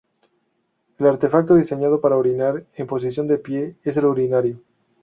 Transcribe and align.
El 0.97 1.05
artefacto 1.05 1.53
diseñado 1.53 2.01
para 2.01 2.17
orinar 2.17 2.65
en 2.75 2.87
posición 2.87 3.27
de 3.27 3.37
pie 3.37 3.75
es 3.83 3.97
el 3.97 4.05
urinario. 4.05 4.57